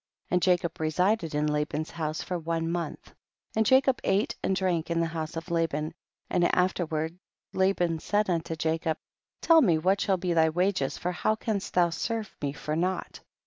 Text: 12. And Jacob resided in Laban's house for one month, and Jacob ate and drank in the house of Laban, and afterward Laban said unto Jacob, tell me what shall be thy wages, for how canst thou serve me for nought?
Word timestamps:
12. 0.29 0.33
And 0.35 0.41
Jacob 0.41 0.79
resided 0.79 1.35
in 1.35 1.45
Laban's 1.45 1.91
house 1.91 2.23
for 2.23 2.39
one 2.39 2.71
month, 2.71 3.13
and 3.55 3.67
Jacob 3.67 3.99
ate 4.03 4.35
and 4.41 4.55
drank 4.55 4.89
in 4.89 4.99
the 4.99 5.05
house 5.05 5.35
of 5.37 5.51
Laban, 5.51 5.93
and 6.27 6.55
afterward 6.55 7.15
Laban 7.53 7.99
said 7.99 8.27
unto 8.27 8.55
Jacob, 8.55 8.97
tell 9.41 9.61
me 9.61 9.77
what 9.77 10.01
shall 10.01 10.17
be 10.17 10.33
thy 10.33 10.49
wages, 10.49 10.97
for 10.97 11.11
how 11.11 11.35
canst 11.35 11.75
thou 11.75 11.91
serve 11.91 12.35
me 12.41 12.51
for 12.51 12.75
nought? 12.75 13.19